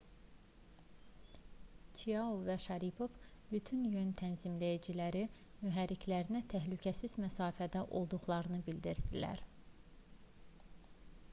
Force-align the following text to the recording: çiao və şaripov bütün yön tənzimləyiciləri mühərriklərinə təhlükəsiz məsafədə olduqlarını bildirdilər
çiao 1.97 2.29
və 2.45 2.55
şaripov 2.63 3.19
bütün 3.51 3.83
yön 3.95 4.13
tənzimləyiciləri 4.21 5.21
mühərriklərinə 5.65 6.41
təhlükəsiz 6.53 7.15
məsafədə 7.25 7.83
olduqlarını 8.01 8.61
bildirdilər 8.71 9.43